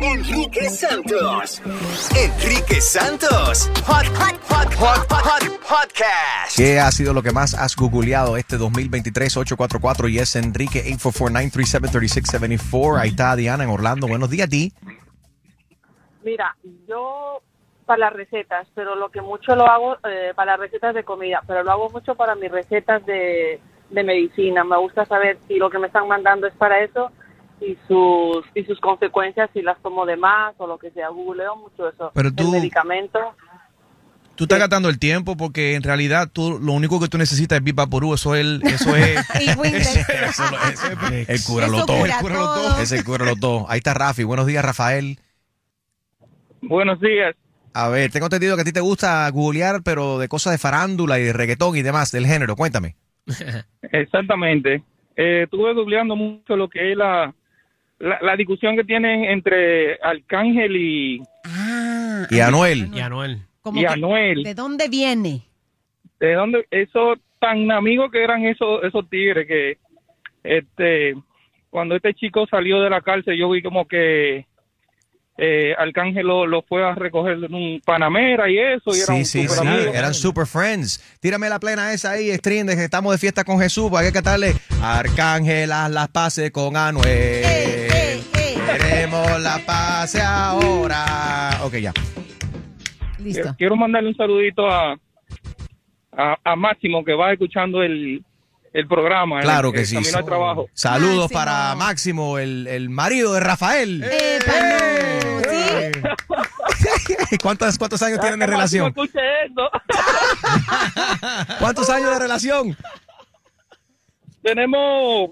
Enrique 0.00 0.68
Santos. 0.68 1.62
Enrique 2.14 2.82
Santos. 2.82 3.70
Hot, 3.86 4.04
hot, 4.06 4.38
hot, 4.50 4.74
hot, 4.74 5.10
hot, 5.10 5.42
podcast. 5.60 6.54
¿Qué 6.54 6.78
ha 6.78 6.90
sido 6.90 7.14
lo 7.14 7.22
que 7.22 7.32
más 7.32 7.54
has 7.54 7.74
googleado 7.74 8.36
este 8.36 8.58
2023? 8.58 9.34
844 9.34 10.08
y 10.08 10.18
es 10.18 10.36
Enrique 10.36 10.84
844-937-3674. 10.98 13.00
Ahí 13.00 13.08
está 13.10 13.34
Diana 13.36 13.64
en 13.64 13.70
Orlando. 13.70 14.06
Buenos 14.06 14.28
días, 14.28 14.50
Di. 14.50 14.70
Mira, 16.22 16.54
yo 16.86 17.40
para 17.86 18.00
las 18.00 18.12
recetas, 18.12 18.68
pero 18.74 18.96
lo 18.96 19.08
que 19.10 19.22
mucho 19.22 19.56
lo 19.56 19.66
hago 19.66 19.96
eh, 20.06 20.34
para 20.36 20.52
las 20.52 20.60
recetas 20.60 20.94
de 20.94 21.04
comida, 21.04 21.42
pero 21.46 21.62
lo 21.62 21.70
hago 21.70 21.88
mucho 21.88 22.16
para 22.16 22.34
mis 22.34 22.50
recetas 22.50 23.06
de, 23.06 23.62
de 23.88 24.04
medicina. 24.04 24.62
Me 24.62 24.76
gusta 24.76 25.06
saber 25.06 25.38
si 25.48 25.56
lo 25.56 25.70
que 25.70 25.78
me 25.78 25.86
están 25.86 26.06
mandando 26.06 26.46
es 26.46 26.54
para 26.54 26.82
eso 26.82 27.12
y 27.60 27.76
sus 27.88 28.44
y 28.54 28.64
sus 28.64 28.78
consecuencias 28.80 29.48
si 29.54 29.62
las 29.62 29.80
tomo 29.82 30.04
de 30.06 30.16
más 30.16 30.54
o 30.58 30.66
lo 30.66 30.78
que 30.78 30.90
sea. 30.90 31.08
Googleo 31.08 31.56
mucho 31.56 31.88
eso. 31.88 32.10
Pero 32.14 32.28
El 32.28 32.34
tú- 32.34 32.50
medicamento. 32.52 33.18
Tú 34.34 34.44
estás 34.44 34.58
gastando 34.58 34.90
el 34.90 34.98
tiempo 34.98 35.34
porque 35.34 35.76
en 35.76 35.82
realidad 35.82 36.28
tú 36.30 36.58
lo 36.60 36.72
único 36.72 37.00
que 37.00 37.08
tú 37.08 37.16
necesitas 37.16 37.56
es 37.56 37.64
Vivaporú, 37.64 38.12
eso 38.12 38.34
es 38.34 38.42
el- 38.42 38.60
eso 38.66 38.94
es 38.94 39.16
eso 39.40 40.42
lo- 40.50 40.58
eso 40.68 40.86
es- 41.14 41.28
El 41.30 41.42
cúralo 41.42 41.76
Eso 41.78 41.86
todo. 41.86 41.98
cura 42.20 42.36
todo. 42.36 42.80
Ese 42.82 43.02
cúralo 43.02 43.36
todo. 43.36 43.66
Ahí 43.70 43.78
está 43.78 43.94
Rafi. 43.94 44.24
Buenos 44.24 44.46
días, 44.46 44.62
Rafael. 44.62 45.18
Buenos 46.60 47.00
días. 47.00 47.34
A 47.72 47.88
ver, 47.88 48.10
tengo 48.10 48.26
entendido 48.26 48.56
que 48.56 48.62
a 48.62 48.64
ti 48.64 48.72
te 48.72 48.80
gusta 48.80 49.28
googlear, 49.30 49.82
pero 49.82 50.18
de 50.18 50.28
cosas 50.28 50.52
de 50.52 50.58
farándula 50.58 51.18
y 51.18 51.24
de 51.24 51.32
reggaetón 51.32 51.76
y 51.76 51.82
demás, 51.82 52.10
del 52.12 52.26
género. 52.26 52.56
Cuéntame. 52.56 52.96
Exactamente. 53.92 54.82
Eh, 55.16 55.42
estuve 55.44 55.74
googleando 55.74 56.16
mucho 56.16 56.56
lo 56.56 56.68
que 56.68 56.92
es 56.92 56.96
la, 56.98 57.34
la, 57.98 58.18
la 58.22 58.36
discusión 58.36 58.76
que 58.76 58.84
tienen 58.84 59.24
entre 59.24 59.94
Arcángel 60.02 60.76
y, 60.76 61.22
Y 62.30 62.40
Anuel. 62.40 62.90
Y 62.94 63.00
Anuel. 63.00 63.42
Como 63.62 63.78
y 63.80 63.82
que, 63.82 63.88
Anuel. 63.88 64.42
¿De 64.42 64.54
dónde 64.54 64.88
viene? 64.88 65.42
¿De 66.20 66.34
dónde? 66.34 66.66
Eso 66.70 67.14
tan 67.40 67.70
amigos 67.70 68.10
que 68.10 68.22
eran 68.24 68.44
esos, 68.44 68.82
esos 68.84 69.08
tigres 69.10 69.46
que, 69.46 69.78
este, 70.44 71.14
cuando 71.70 71.94
este 71.96 72.14
chico 72.14 72.46
salió 72.50 72.80
de 72.80 72.88
la 72.90 73.00
cárcel, 73.02 73.36
yo 73.38 73.50
vi 73.50 73.62
como 73.62 73.86
que 73.86 74.46
eh, 75.38 75.74
Arcángel 75.76 76.26
lo, 76.26 76.46
lo 76.46 76.62
fue 76.62 76.82
a 76.82 76.94
recoger 76.94 77.34
en 77.44 77.52
un 77.54 77.82
Panamera 77.84 78.48
y 78.50 78.56
eso, 78.58 78.90
y 78.96 79.00
era 79.00 79.06
Sí, 79.16 79.24
sí, 79.26 79.46
super 79.46 79.62
sí, 79.62 79.68
amigo. 79.68 79.92
eran 79.92 80.14
super 80.14 80.46
friends. 80.46 81.18
Tírame 81.20 81.48
la 81.50 81.58
plena 81.60 81.92
esa 81.92 82.12
ahí, 82.12 82.32
stream, 82.36 82.66
de 82.68 82.76
que 82.76 82.84
estamos 82.84 83.12
de 83.12 83.18
fiesta 83.18 83.44
con 83.44 83.58
Jesús, 83.60 83.90
pues 83.90 84.02
hay 84.02 84.08
que 84.08 84.14
cantarle 84.14 84.54
Arcángel, 84.82 85.70
haz 85.72 85.90
las 85.90 86.08
paces 86.08 86.50
con 86.52 86.74
Anuel. 86.76 87.42
Queremos 89.06 89.40
la 89.40 89.58
paz 89.64 90.14
ahora. 90.16 91.60
Ok, 91.62 91.74
ya. 91.76 91.92
Listo. 93.18 93.54
Quiero 93.56 93.76
mandarle 93.76 94.08
un 94.10 94.16
saludito 94.16 94.68
a, 94.68 94.94
a, 96.12 96.36
a 96.42 96.56
Máximo 96.56 97.04
que 97.04 97.14
va 97.14 97.32
escuchando 97.32 97.82
el, 97.84 98.24
el 98.72 98.88
programa. 98.88 99.40
Claro 99.42 99.68
el- 99.68 99.74
que 99.74 99.80
el 99.82 99.86
sí. 99.86 99.94
Camino 99.94 100.18
al 100.18 100.24
trabajo. 100.24 100.68
Saludos 100.72 101.16
Máximo. 101.30 101.38
para 101.38 101.74
Máximo, 101.76 102.38
el, 102.38 102.66
el 102.66 102.90
marido 102.90 103.32
de 103.34 103.40
Rafael. 103.40 104.00
No, 104.00 104.06
¿sí? 106.76 107.36
¿Cuántos, 107.42 107.78
¿Cuántos 107.78 108.02
años 108.02 108.18
tienen 108.20 108.40
de 108.40 108.46
relación? 108.46 108.88
escuche 108.88 109.20
esto. 109.46 109.70
¿Cuántos 111.60 111.88
años 111.90 112.10
de 112.10 112.18
relación? 112.18 112.76
Tenemos 114.42 115.30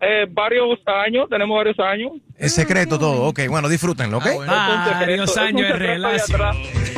eh, 0.00 0.26
varios 0.30 0.78
años, 0.86 1.26
tenemos 1.28 1.56
varios 1.56 1.78
años. 1.80 2.12
Es 2.36 2.54
secreto 2.54 2.98
todo. 2.98 3.24
Ok, 3.24 3.40
bueno, 3.48 3.68
disfrútenlo, 3.68 4.18
¿ok? 4.18 4.26
Varios 4.46 5.36
años 5.36 5.68
de 5.68 5.72
relación. 5.74 6.40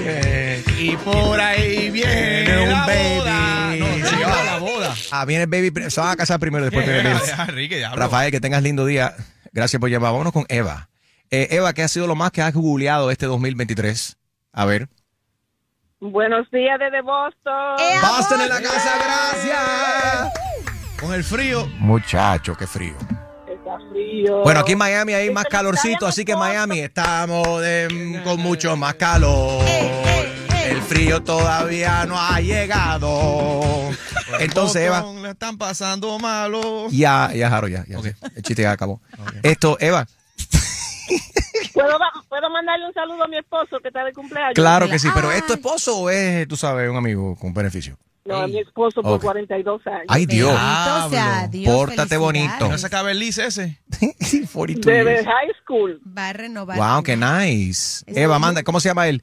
Eh, 0.02 0.62
y 0.78 0.97
por 0.97 1.40
ahí 1.40 1.90
viene 1.90 2.62
un 2.64 2.71
la 2.73 2.87
baby. 2.87 3.19
boda. 3.19 3.76
No, 3.76 3.87
Sí, 3.87 4.02
sí, 4.16 4.23
va. 4.23 4.45
la 4.45 4.59
boda. 4.59 4.95
Ah, 5.12 5.25
viene 5.25 5.45
el 5.45 5.49
baby. 5.50 5.90
Se 5.90 6.00
van 6.00 6.11
a 6.11 6.16
casar 6.16 6.38
primero, 6.40 6.64
después 6.64 6.85
viene 6.87 7.00
el 7.00 7.14
baby. 7.54 7.83
Rafael, 7.95 8.30
que 8.30 8.40
tengas 8.40 8.62
lindo 8.62 8.85
día. 8.87 9.14
Gracias 9.52 9.80
por 9.80 9.88
llamar. 9.90 10.12
Vámonos 10.12 10.33
con 10.33 10.45
Eva. 10.49 10.88
Eh, 11.30 11.49
Eva, 11.52 11.73
¿qué 11.73 11.83
ha 11.83 11.88
sido 11.88 12.07
lo 12.07 12.14
más 12.16 12.33
que 12.33 12.42
has 12.42 12.52
googleado 12.54 13.11
este 13.11 13.26
2023? 13.26 14.16
A 14.52 14.64
ver. 14.64 14.88
Buenos 16.00 16.50
días 16.50 16.78
desde 16.78 17.02
Boston. 17.02 17.76
Boston 18.00 18.40
en 18.40 18.49
la 18.49 18.61
casa, 18.61 18.92
gracias. 19.04 20.40
Con 21.00 21.14
el 21.14 21.25
frío. 21.25 21.66
Muchacho, 21.78 22.54
qué 22.57 22.66
frío. 22.66 22.95
Está 23.49 23.78
frío. 23.90 24.42
Bueno, 24.42 24.61
aquí 24.61 24.73
en 24.73 24.78
Miami 24.78 25.14
hay 25.14 25.30
más 25.30 25.45
calorcito, 25.47 26.07
así 26.07 26.25
que 26.25 26.37
Miami 26.37 26.80
estamos 26.80 27.61
de- 27.62 28.21
con 28.25 28.40
mucho 28.40 28.76
más 28.76 28.95
calor. 28.95 29.64
El 30.64 30.83
frío 30.83 31.23
todavía 31.23 32.04
no 32.07 32.21
ha 32.21 32.40
llegado. 32.40 33.61
Entonces, 34.38 34.83
Eva. 34.87 35.04
Le 35.23 35.30
están 35.30 35.57
pasando 35.59 36.19
malo. 36.19 36.87
Ya, 36.90 37.30
ya, 37.35 37.49
Jaro, 37.50 37.66
ya. 37.69 37.85
ya. 37.88 37.99
El 38.37 38.42
chiste 38.42 38.62
ya 38.62 38.73
acabó. 38.73 39.00
Esto, 39.42 39.76
Eva, 39.80 40.07
¿Puedo, 41.73 41.99
ma- 41.99 42.12
¿Puedo 42.28 42.50
mandarle 42.50 42.87
un 42.87 42.95
saludo 42.95 43.25
a 43.25 43.28
mi 43.28 43.37
esposo 43.38 43.78
que 43.80 43.88
está 43.88 44.04
de 44.04 44.12
cumpleaños? 44.12 44.54
claro 44.54 44.88
que 44.88 44.99
sí, 44.99 45.09
pero 45.14 45.33
¿es 45.33 45.45
tu 45.47 45.54
esposo 45.54 45.97
o 45.99 46.11
es, 46.11 46.47
tú 46.47 46.57
sabes, 46.57 46.88
un 46.90 46.97
amigo 46.97 47.37
con 47.37 47.52
beneficio? 47.54 47.97
No, 48.25 48.37
a 48.37 48.47
mi 48.47 48.59
esposo 48.61 49.00
por 49.03 49.15
Ok. 49.15 49.23
42 49.23 49.87
años. 49.87 50.05
Ay, 50.09 50.27
Dios. 50.27 50.53
Bendito 50.53 51.11
sea 51.11 51.49
Dios, 51.49 51.75
Pórtate 51.75 52.17
bonito. 52.19 52.69
¿No 52.69 52.77
se 52.79 52.87
acaba 52.87 53.11
el 53.11 53.19
lease 53.19 53.47
ese? 53.47 53.81
42 54.53 54.85
Desde 54.85 55.11
years. 55.15 55.27
high 55.27 55.53
school. 55.62 56.00
Va 56.17 56.29
a 56.29 56.33
renovar. 56.35 56.77
Wow, 56.79 57.03
qué 57.03 57.17
nice. 57.17 58.05
Eva, 58.07 58.39
manda, 58.39 58.62
¿cómo 58.62 58.79
se 58.79 58.89
llama 58.91 59.09
él? 59.09 59.23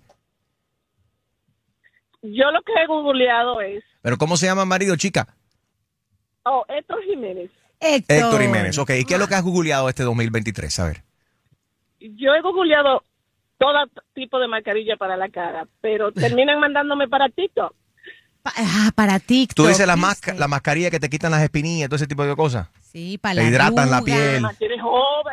Yo 2.23 2.51
lo 2.51 2.61
que 2.63 2.73
he 2.73 2.87
googleado 2.87 3.61
es, 3.61 3.83
¿Pero 4.01 4.17
cómo 4.17 4.37
se 4.37 4.45
llama 4.47 4.65
marido, 4.65 4.95
chica? 4.95 5.27
oh, 6.43 6.65
Héctor 6.67 7.03
Jiménez. 7.03 7.51
Héctor 7.79 8.41
Jiménez. 8.41 8.77
Ok, 8.79 8.91
¿y 8.99 9.05
qué 9.05 9.13
es 9.15 9.19
lo 9.19 9.27
que 9.27 9.35
has 9.35 9.43
googleado 9.43 9.87
este 9.89 10.03
2023? 10.03 10.79
A 10.79 10.85
ver. 10.85 11.03
Yo 11.99 12.33
he 12.33 12.41
googleado 12.41 13.03
todo 13.59 13.73
tipo 14.13 14.39
de 14.39 14.47
mascarilla 14.47 14.97
para 14.97 15.15
la 15.17 15.29
cara, 15.29 15.67
pero 15.81 16.11
terminan 16.13 16.59
mandándome 16.59 17.07
para 17.07 17.29
TikTok. 17.29 17.73
Ah, 18.55 18.91
para 18.95 19.19
TikTok. 19.19 19.55
Tú 19.55 19.67
dices 19.67 19.85
la, 19.87 19.95
masca- 19.95 20.33
la 20.35 20.47
mascarilla 20.47 20.89
que 20.91 20.99
te 20.99 21.09
quitan 21.09 21.31
las 21.31 21.41
espinillas, 21.43 21.89
todo 21.89 21.95
ese 21.97 22.07
tipo 22.07 22.23
de 22.25 22.35
cosas. 22.35 22.67
Sí, 22.91 23.17
para 23.17 23.35
Te 23.35 23.41
la 23.43 23.47
hidratan 23.49 23.91
la 23.91 24.01
piel. 24.01 24.43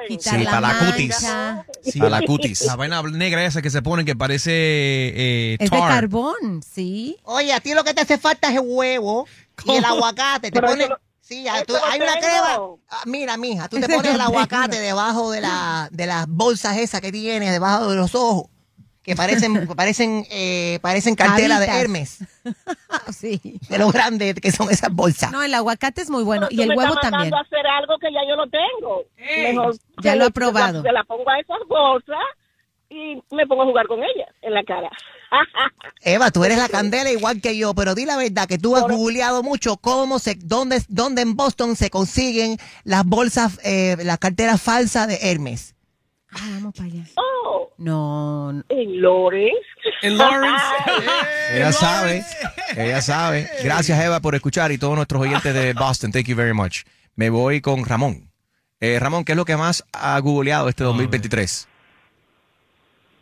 Quitar 0.09 0.38
Sí, 0.38 0.44
la 0.44 0.50
para 0.50 0.61
la 0.61 0.68
mancha. 0.75 0.90
cutis. 0.92 1.97
Para 1.99 2.11
la 2.11 2.23
cutis. 2.26 2.61
La 2.62 2.76
vaina 2.76 3.02
negra 3.02 3.44
esa 3.44 3.62
que 3.62 3.71
se 3.71 3.80
pone 3.83 4.04
que 4.04 4.14
parece 4.16 4.50
eh, 4.52 5.56
Es 5.59 5.71
de 5.71 5.78
tar. 5.78 5.88
carbón, 5.88 6.62
sí. 6.62 7.16
Oye, 7.25 7.52
a 7.52 7.61
ti 7.61 7.73
lo 7.75 7.85
que 7.85 7.94
te 7.94 8.02
hace 8.02 8.18
falta 8.18 8.49
es 8.49 8.54
el 8.56 8.62
huevo 8.64 9.26
y 9.64 9.76
el 9.76 9.85
aguacate. 9.85 10.50
Te 10.50 10.52
Pero 10.61 10.68
pones... 10.68 10.85
eso 10.87 10.94
lo- 10.94 11.00
Sí, 11.26 11.49
a- 11.49 11.56
eso 11.56 11.64
tú- 11.64 11.73
lo 11.73 11.85
hay 11.87 11.99
una 12.02 12.12
tengo. 12.21 12.26
crema. 12.26 12.59
Ah, 12.90 13.02
Mira, 13.06 13.37
mija, 13.38 13.66
tú 13.71 13.80
te 13.80 13.88
pones 13.88 14.12
el 14.12 14.18
lo 14.18 14.25
aguacate 14.25 14.78
debajo 14.78 15.30
de, 15.30 15.40
la, 15.40 15.88
de 15.90 16.04
las 16.06 16.26
bolsas 16.28 16.76
esas 16.76 17.00
que 17.00 17.11
tienes, 17.12 17.50
debajo 17.50 17.88
de 17.88 17.97
los 17.97 18.14
ojos, 18.14 18.50
que 19.04 19.14
parecen, 19.14 19.68
parecen, 19.76 20.26
eh, 20.30 20.78
parecen 20.82 21.14
cartera 21.14 21.61
de 21.61 21.66
Habitas. 21.66 21.80
Hermes, 21.82 22.18
sí. 23.16 23.61
de 23.68 23.78
lo 23.78 23.90
grande 23.92 24.34
que 24.34 24.50
son 24.50 24.70
esas 24.70 24.90
bolsas. 24.92 25.30
No, 25.30 25.42
el 25.42 25.54
aguacate 25.54 26.02
es 26.02 26.11
muy 26.11 26.25
bueno. 26.25 26.49
Tú 26.49 26.54
Y 26.56 26.62
el 26.62 26.68
me 26.70 26.75
huevo 26.76 26.94
estás 26.94 27.11
también. 27.11 27.30
mandando 27.30 27.37
a 27.37 27.40
hacer 27.42 27.66
algo 27.66 27.99
que 27.99 28.12
ya 28.12 28.20
yo 28.28 28.34
lo 28.37 28.46
tengo. 28.49 29.04
Mejor 29.18 29.76
Ya 30.02 30.16
lo 30.16 30.25
ha 30.25 30.26
le- 30.26 30.32
probado. 30.32 30.82
Se 30.82 30.90
la 30.92 31.04
pongo 31.04 31.28
a 31.30 31.38
esas 31.38 31.58
bolsas 31.68 32.18
y 32.90 33.23
me 33.34 33.46
pongo 33.46 33.62
a 33.62 33.66
jugar 33.66 33.87
con 33.87 33.99
ellas 34.00 34.28
en 34.42 34.54
la 34.54 34.62
cara. 34.64 34.90
Eva, 36.02 36.30
tú 36.30 36.44
eres 36.44 36.58
la 36.58 36.68
candela 36.68 37.11
igual 37.11 37.40
que 37.40 37.56
yo, 37.56 37.75
pero 37.75 37.94
di 37.94 38.04
la 38.04 38.16
verdad 38.16 38.46
que 38.46 38.58
tú 38.58 38.76
has 38.76 38.84
googleado 38.84 39.42
mucho 39.42 39.76
cómo 39.78 40.18
se, 40.18 40.37
dónde, 40.37 40.80
dónde 40.88 41.23
en 41.23 41.34
Boston 41.34 41.76
se 41.76 41.90
consiguen 41.90 42.56
las 42.84 43.04
bolsas, 43.04 43.58
eh, 43.64 43.96
las 44.04 44.18
carteras 44.18 44.62
falsas 44.62 45.08
de 45.08 45.18
Hermes. 45.23 45.74
Ah, 46.35 46.49
vamos 46.55 46.75
para 46.75 46.88
allá. 46.88 47.05
Oh, 47.17 47.71
No, 47.79 48.50
en 48.69 49.00
Lawrence. 49.03 49.57
En 50.03 50.19
Lawrence. 50.19 50.64
Ella 51.55 51.73
sabe, 51.73 52.23
ella 52.76 53.00
sabe. 53.00 53.49
Gracias, 53.62 54.03
Eva, 54.03 54.21
por 54.21 54.35
escuchar 54.35 54.73
y 54.73 54.79
todos 54.79 54.97
nuestros 54.97 55.23
oyentes 55.23 55.55
de 55.55 55.73
Boston. 55.75 56.11
Thank 56.11 56.26
you 56.26 56.37
very 56.37 56.55
much. 56.55 56.83
Me 57.14 57.31
voy 57.31 57.61
con 57.61 57.85
Ramón. 57.85 58.31
Eh, 58.81 58.99
Ramón, 58.99 59.25
¿qué 59.25 59.33
es 59.33 59.37
lo 59.37 59.45
que 59.45 59.57
más 59.57 59.85
ha 59.93 60.19
googleado 60.19 60.69
este 60.69 60.83
2023? 60.85 61.69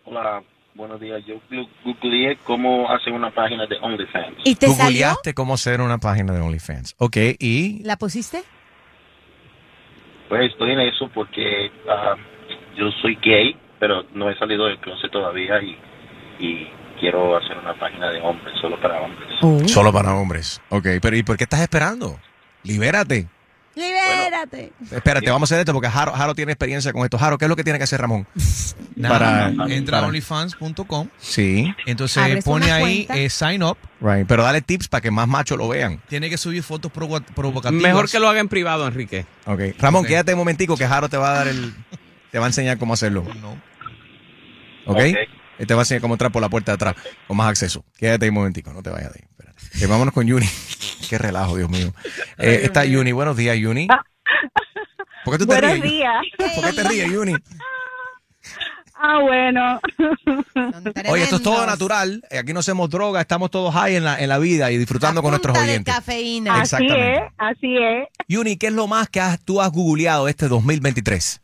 Hola, 0.06 0.42
buenos 0.74 1.00
días. 1.00 1.22
Yo 1.26 1.40
googleé 1.84 2.36
cómo 2.44 2.90
hacer 2.90 3.12
una 3.12 3.30
página 3.30 3.66
de 3.66 3.76
OnlyFans. 3.76 4.38
¿Y 4.44 4.54
te 4.54 4.68
salió? 4.68 4.84
Googleaste 4.84 5.34
cómo 5.34 5.54
hacer 5.54 5.80
una 5.80 5.98
página 5.98 6.32
de 6.32 6.40
OnlyFans. 6.40 6.94
Ok, 6.98 7.16
y 7.38 7.82
¿La 7.84 7.96
pusiste? 7.96 8.42
Pues 10.28 10.50
estoy 10.50 10.70
en 10.72 10.80
eso 10.80 11.10
porque 11.12 11.70
ah, 11.88 12.16
yo 12.76 12.90
soy 13.00 13.16
gay, 13.22 13.56
pero 13.78 14.04
no 14.14 14.30
he 14.30 14.38
salido 14.38 14.66
del 14.66 14.78
closet 14.78 15.10
todavía 15.10 15.60
y, 15.62 15.76
y 16.44 16.68
quiero 17.00 17.36
hacer 17.36 17.56
una 17.58 17.74
página 17.78 18.10
de 18.10 18.20
hombres, 18.20 18.54
solo 18.60 18.80
para 18.80 19.00
hombres. 19.00 19.70
solo 19.70 19.92
para 19.92 20.14
hombres. 20.14 20.60
Ok, 20.68 20.86
pero 21.00 21.16
¿y 21.16 21.22
por 21.22 21.36
qué 21.36 21.44
estás 21.44 21.60
esperando? 21.60 22.18
Libérate. 22.62 23.28
Libérate. 23.74 24.72
Espérate, 24.90 25.30
vamos 25.30 25.50
a 25.50 25.54
hacer 25.54 25.60
esto 25.60 25.72
porque 25.72 25.88
Jaro, 25.88 26.12
Jaro 26.12 26.34
tiene 26.34 26.52
experiencia 26.52 26.92
con 26.92 27.04
esto. 27.04 27.16
Jaro, 27.18 27.38
¿qué 27.38 27.46
es 27.46 27.48
lo 27.48 27.56
que 27.56 27.64
tiene 27.64 27.78
que 27.78 27.84
hacer 27.84 28.00
Ramón? 28.00 28.26
Nada, 28.96 29.18
Para- 29.56 29.74
entra 29.74 30.00
a 30.00 30.06
onlyfans.com. 30.06 31.08
Sí. 31.18 31.74
Entonces 31.86 32.22
Abres 32.22 32.44
pone 32.44 32.70
ahí 32.70 33.06
eh, 33.14 33.30
sign 33.30 33.62
up. 33.62 33.78
Right. 34.00 34.26
Pero 34.26 34.42
dale 34.42 34.60
tips 34.60 34.88
para 34.88 35.00
que 35.00 35.10
más 35.10 35.26
machos 35.26 35.56
lo 35.56 35.68
vean. 35.68 36.00
Tiene 36.08 36.28
que 36.28 36.36
subir 36.36 36.62
fotos 36.62 36.92
provo- 36.92 37.24
provocativas. 37.34 37.82
Mejor 37.82 38.10
que 38.10 38.18
lo 38.20 38.28
haga 38.28 38.40
en 38.40 38.48
privado, 38.48 38.86
Enrique. 38.86 39.24
Ok. 39.46 39.60
Ramón, 39.78 40.04
quédate 40.04 40.32
un 40.34 40.38
momentico 40.40 40.76
que 40.76 40.86
Jaro 40.86 41.08
te 41.08 41.16
va 41.16 41.30
a 41.30 41.34
dar 41.36 41.48
el. 41.48 41.72
Te 42.32 42.38
va 42.38 42.46
a 42.46 42.48
enseñar 42.48 42.78
cómo 42.78 42.94
hacerlo. 42.94 43.24
No. 43.40 43.52
¿Ok? 44.86 44.96
Ok. 44.98 44.98
Él 45.58 45.66
te 45.66 45.74
va 45.74 45.80
a 45.80 45.82
enseñar 45.82 46.00
cómo 46.00 46.14
entrar 46.14 46.32
por 46.32 46.42
la 46.42 46.48
puerta 46.48 46.72
de 46.72 46.74
atrás 46.74 46.94
con 47.28 47.36
más 47.36 47.48
acceso. 47.48 47.84
Quédate 47.96 48.24
ahí 48.24 48.30
un 48.30 48.34
momentico, 48.36 48.72
no 48.72 48.82
te 48.82 48.90
vayas 48.90 49.12
de 49.12 49.20
ahí. 49.20 49.26
Espérate. 49.30 49.84
Eh, 49.84 49.86
vámonos 49.86 50.12
con 50.14 50.26
Yuni. 50.26 50.46
Qué 51.08 51.18
relajo, 51.18 51.56
Dios 51.56 51.68
mío. 51.70 51.92
Eh, 52.38 52.60
está 52.64 52.84
Yuni. 52.84 53.12
Buenos 53.12 53.36
días, 53.36 53.56
Yuni. 53.58 53.86
¿Por 55.24 55.34
qué 55.34 55.38
tú 55.38 55.46
te 55.46 55.52
Buenos 55.52 55.70
ríes? 55.72 55.82
días. 55.84 56.22
¿Por 56.56 56.64
qué 56.64 56.72
te 56.72 56.82
ríes, 56.88 57.12
Yuni? 57.12 57.34
Ah, 59.04 59.18
bueno. 59.20 59.80
Oye, 61.10 61.24
esto 61.24 61.36
es 61.36 61.42
todo 61.42 61.66
natural. 61.66 62.22
Eh, 62.30 62.38
Aquí 62.38 62.52
no 62.52 62.60
hacemos 62.60 62.88
droga, 62.88 63.20
estamos 63.20 63.50
todos 63.50 63.74
high 63.74 63.96
en 63.96 64.04
la, 64.04 64.20
en 64.22 64.28
la 64.28 64.38
vida 64.38 64.70
y 64.70 64.78
disfrutando 64.78 65.22
con 65.22 65.32
nuestros 65.32 65.54
Punta 65.54 65.66
de 65.66 65.72
oyentes. 65.72 65.92
cafeína. 65.92 66.60
Así 66.60 66.86
es, 66.88 67.20
así 67.36 67.76
es. 67.78 68.06
Yuni, 68.28 68.56
¿qué 68.56 68.68
es 68.68 68.72
lo 68.72 68.86
más 68.86 69.08
que 69.08 69.20
has- 69.20 69.44
tú 69.44 69.60
has 69.60 69.72
googleado 69.72 70.28
este 70.28 70.46
2023? 70.46 71.40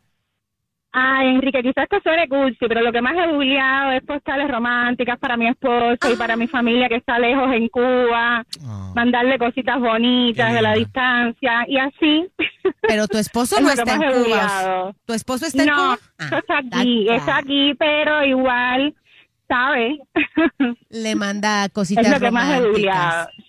Ay, 1.01 1.29
Enrique, 1.29 1.61
quizás 1.61 1.85
esto 1.85 1.99
suene 2.03 2.27
cursi, 2.27 2.57
pero 2.67 2.81
lo 2.81 2.91
que 2.91 3.01
más 3.01 3.15
he 3.15 3.27
googleado 3.31 3.91
es 3.91 4.03
postales 4.03 4.49
románticas 4.51 5.17
para 5.17 5.37
mi 5.37 5.47
esposo 5.47 6.11
y 6.11 6.15
para 6.17 6.35
mi 6.35 6.47
familia 6.47 6.89
que 6.89 6.95
está 6.97 7.17
lejos 7.19 7.53
en 7.53 7.69
Cuba, 7.69 8.43
mandarle 8.93 9.39
cositas 9.39 9.79
bonitas 9.79 10.53
de 10.53 10.61
la 10.61 10.73
distancia 10.73 11.65
y 11.67 11.77
así. 11.77 12.27
Pero 12.81 13.07
tu 13.07 13.17
esposo 13.17 13.55
Es 13.59 13.61
no 13.63 13.71
está 13.71 13.93
en 13.93 14.01
Cuba. 14.01 14.93
¿Tu 15.05 15.13
esposo 15.13 15.45
está 15.45 15.63
en 15.63 15.69
no, 15.69 15.75
Cuba? 15.75 15.99
eso 16.19 16.37
está 16.37 16.57
aquí, 16.57 17.09
está 17.09 17.37
aquí, 17.37 17.73
pero 17.79 18.25
igual, 18.25 18.93
¿sabes? 19.49 19.97
Le 20.89 21.15
manda 21.15 21.67
cositas 21.73 22.05
es 22.05 22.11
lo 22.11 22.19
que 22.19 22.31
más. 22.31 22.61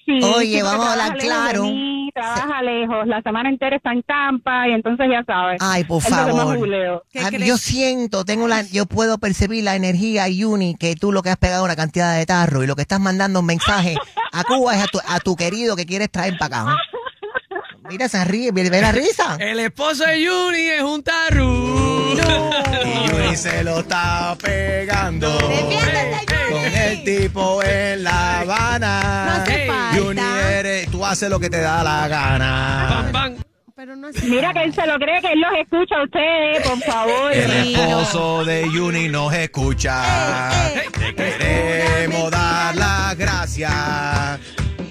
Sí, 0.06 0.18
Oye, 0.22 0.56
sí, 0.56 0.62
vamos 0.62 0.86
a 0.86 0.92
hablar 0.92 1.18
claro. 1.18 1.62
mí, 1.64 2.10
trabaja 2.12 2.62
lejos, 2.62 3.06
la 3.06 3.22
semana 3.22 3.48
entera 3.48 3.76
está 3.76 3.92
en 3.92 4.02
Tampa 4.02 4.66
y 4.66 4.72
entonces 4.72 5.06
ya 5.08 5.22
sabes. 5.24 5.58
Ay, 5.60 5.84
por 5.84 6.02
es 6.02 6.08
favor. 6.08 7.04
Ah, 7.14 7.30
yo 7.30 7.56
siento, 7.56 8.24
tengo 8.24 8.48
la, 8.48 8.62
yo 8.62 8.86
puedo 8.86 9.18
percibir 9.18 9.62
la 9.62 9.76
energía, 9.76 10.26
Yuni, 10.28 10.74
que 10.74 10.96
tú 10.96 11.12
lo 11.12 11.22
que 11.22 11.30
has 11.30 11.36
pegado 11.36 11.64
una 11.64 11.76
cantidad 11.76 12.16
de 12.16 12.26
tarro 12.26 12.64
y 12.64 12.66
lo 12.66 12.74
que 12.74 12.82
estás 12.82 12.98
mandando 12.98 13.40
un 13.40 13.46
mensaje 13.46 13.94
a 14.32 14.42
Cuba 14.42 14.74
es 14.74 14.82
a 14.82 14.86
tu, 14.86 14.98
a 15.06 15.20
tu 15.20 15.36
querido 15.36 15.76
que 15.76 15.86
quieres 15.86 16.10
traer 16.10 16.36
para 16.38 16.62
acá. 16.62 16.76
Mira, 17.88 18.08
se 18.08 18.24
ríe, 18.24 18.52
ve 18.52 18.68
la 18.80 18.92
risa. 18.92 19.36
El 19.38 19.60
esposo 19.60 20.04
de 20.04 20.26
Juni 20.26 20.60
es 20.60 20.82
un 20.82 21.02
tarru. 21.02 21.89
Y 22.84 23.08
Yuni 23.10 23.36
se 23.36 23.62
lo 23.64 23.80
está 23.80 24.36
pegando. 24.42 25.38
Con 25.38 26.64
el 26.64 27.04
tipo 27.04 27.62
en 27.62 28.04
La 28.04 28.40
Habana. 28.40 29.24
No 29.26 29.42
hace 29.42 29.66
falta. 29.66 29.96
Yuni 29.96 30.20
eres, 30.52 30.90
tú 30.90 31.04
haces 31.04 31.30
lo 31.30 31.38
que 31.38 31.48
te 31.50 31.60
da 31.60 31.82
la 31.82 32.08
gana. 32.08 33.10
Pero 33.76 33.96
no 33.96 34.08
hace 34.08 34.26
Mira 34.26 34.52
que 34.52 34.62
él 34.64 34.74
se 34.74 34.86
lo 34.86 34.98
cree 34.98 35.20
que 35.22 35.32
él 35.32 35.40
los 35.40 35.52
escucha 35.58 35.96
a 35.96 36.04
ustedes, 36.04 36.68
por 36.68 36.78
favor. 36.80 37.32
El 37.32 37.50
esposo 37.50 38.44
de 38.44 38.68
Yuni 38.74 39.08
nos 39.08 39.32
escucha. 39.32 40.50
Te 40.92 41.14
queremos 41.14 42.30
dar 42.30 42.76
las 42.76 43.16
gracias. 43.16 43.72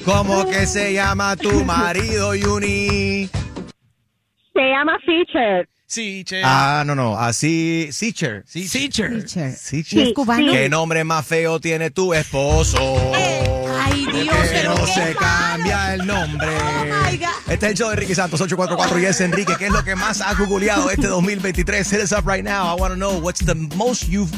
¿Cómo 0.05 0.43
que 0.45 0.65
se 0.65 0.93
llama 0.93 1.35
tu 1.35 1.63
marido, 1.65 2.33
Yuni? 2.33 3.29
Se 4.53 4.61
llama 4.61 4.97
Feature. 5.05 5.67
Sí, 5.91 6.23
che. 6.23 6.43
Ah, 6.43 6.83
no, 6.85 6.93
no, 6.93 7.17
así, 7.17 7.89
Seacher. 7.91 8.43
Seacher. 8.45 9.23
Teacher. 9.23 9.57
Seacher. 9.57 9.99
¿Y 9.99 10.01
es 10.09 10.13
cubano? 10.13 10.51
¿Qué 10.51 10.69
nombre 10.69 11.03
más 11.03 11.25
feo 11.25 11.59
tiene 11.59 11.89
tu 11.89 12.13
esposo? 12.13 12.77
Ay, 13.81 14.05
Dios, 14.05 14.35
que 14.35 14.49
pero 14.51 14.75
no 14.75 14.85
qué 14.85 14.91
se 14.93 14.99
mal. 14.99 15.15
cambia 15.15 15.93
el 15.95 16.05
nombre. 16.05 16.47
my 16.47 17.17
God. 17.17 17.27
Este 17.51 17.65
es 17.65 17.71
el 17.71 17.77
show 17.79 17.89
de 17.89 17.95
Ricky 17.95 18.13
Santos 18.13 18.39
844 18.39 18.99
y 18.99 19.05
es 19.05 19.19
Enrique. 19.21 19.55
¿Qué 19.57 19.65
es 19.65 19.71
lo 19.71 19.83
que 19.83 19.95
más 19.95 20.21
has 20.21 20.37
googleado 20.37 20.91
este 20.91 21.07
2023? 21.07 21.89
Hit 21.89 22.01
us 22.03 22.11
up 22.11 22.27
right 22.27 22.43
now. 22.43 22.67
I 22.71 22.79
want 22.79 22.93
to 22.93 22.95
know 22.95 23.17
what's 23.19 23.43
the 23.43 23.55
most 23.55 24.03
you've. 24.09 24.29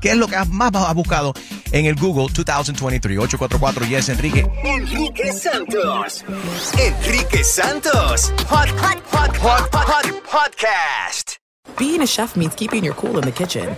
¿Qué 0.00 0.10
es 0.10 0.16
lo 0.16 0.26
que 0.26 0.36
más 0.50 0.72
has 0.74 0.94
buscado 0.94 1.34
en 1.72 1.86
el 1.86 1.94
Google 1.96 2.28
2023? 2.32 3.18
844 3.18 3.86
y 3.86 3.94
es 3.94 4.08
Enrique. 4.08 4.46
Enrique 4.64 5.32
Santos. 5.32 6.24
Enrique 6.78 7.44
Santos. 7.44 8.32
Hot, 8.48 8.68
hot, 8.70 9.02
hot, 9.12 9.36
hot, 9.36 9.68
hot, 9.72 9.86
hot 9.86 10.22
podcast. 10.24 11.38
Being 11.78 12.00
a 12.02 12.06
chef 12.06 12.36
means 12.36 12.54
keeping 12.54 12.82
your 12.84 12.94
cool 12.94 13.18
in 13.18 13.24
the 13.24 13.32
kitchen. 13.32 13.76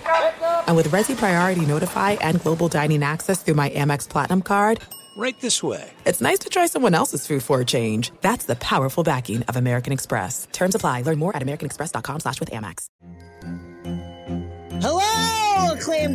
And 0.66 0.76
with 0.76 0.88
Resi 0.92 1.16
Priority 1.16 1.64
Notify 1.66 2.12
and 2.20 2.40
Global 2.42 2.68
Dining 2.68 3.02
Access 3.02 3.42
through 3.42 3.54
my 3.56 3.70
Amex 3.70 4.08
Platinum 4.08 4.42
card, 4.42 4.80
Right 5.16 5.34
this 5.40 5.64
way. 5.64 5.90
it's 6.06 6.20
nice 6.20 6.38
to 6.40 6.48
try 6.48 6.66
someone 6.66 6.94
else's 6.94 7.26
food 7.26 7.42
for 7.42 7.60
a 7.60 7.64
change. 7.64 8.12
That's 8.20 8.44
the 8.44 8.54
powerful 8.54 9.02
backing 9.02 9.42
of 9.48 9.56
American 9.56 9.92
Express. 9.92 10.46
Terms 10.52 10.76
apply. 10.76 11.02
Learn 11.02 11.18
more 11.18 11.34
at 11.34 11.42
americanexpress.com 11.42 12.20
slash 12.20 12.38
with 12.38 12.50
Amex. 12.52 12.86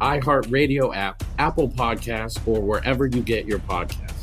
iHeartRadio 0.00 0.94
app, 0.94 1.22
Apple 1.38 1.68
Podcasts, 1.68 2.40
or 2.46 2.60
wherever 2.60 3.06
you 3.06 3.22
get 3.22 3.46
your 3.46 3.58
podcasts. 3.60 4.16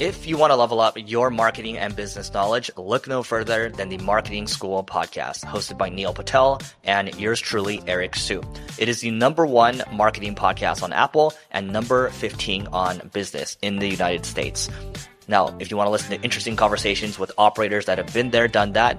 If 0.00 0.26
you 0.26 0.38
want 0.38 0.50
to 0.50 0.56
level 0.56 0.80
up 0.80 0.96
your 0.96 1.28
marketing 1.28 1.76
and 1.76 1.94
business 1.94 2.32
knowledge, 2.32 2.70
look 2.78 3.06
no 3.06 3.22
further 3.22 3.68
than 3.68 3.90
the 3.90 3.98
Marketing 3.98 4.46
School 4.46 4.82
podcast, 4.82 5.44
hosted 5.44 5.76
by 5.76 5.90
Neil 5.90 6.14
Patel 6.14 6.62
and 6.84 7.14
yours 7.20 7.38
truly, 7.38 7.82
Eric 7.86 8.16
Sue. 8.16 8.42
It 8.78 8.88
is 8.88 9.02
the 9.02 9.10
number 9.10 9.44
one 9.44 9.82
marketing 9.92 10.34
podcast 10.34 10.82
on 10.82 10.94
Apple 10.94 11.34
and 11.50 11.70
number 11.70 12.08
15 12.08 12.68
on 12.68 13.10
business 13.12 13.58
in 13.60 13.78
the 13.78 13.88
United 13.88 14.24
States. 14.24 14.70
Now, 15.28 15.54
if 15.60 15.70
you 15.70 15.76
want 15.76 15.86
to 15.86 15.92
listen 15.92 16.18
to 16.18 16.24
interesting 16.24 16.56
conversations 16.56 17.18
with 17.18 17.30
operators 17.36 17.84
that 17.84 17.98
have 17.98 18.12
been 18.14 18.30
there, 18.30 18.48
done 18.48 18.72
that, 18.72 18.98